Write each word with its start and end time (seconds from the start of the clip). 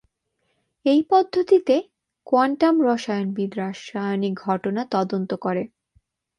এই 0.85 1.01
পদ্ধতিতে, 1.09 1.75
কোয়ান্টাম 2.27 2.75
রসায়নবিদ 2.81 3.51
রাসায়নিক 3.57 4.33
ঘটনা 4.43 4.81
তদন্ত 4.91 5.31
করে। 5.41 5.63